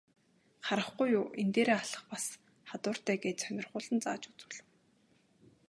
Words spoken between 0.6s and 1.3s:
Харахгүй юу,